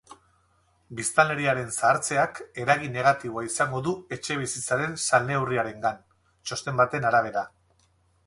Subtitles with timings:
[0.99, 6.01] Biztanleriaren zahartzeak eragin negatiboa izango du etxebizitzaren salneurriarengan,
[6.51, 7.45] txosten baten arabera.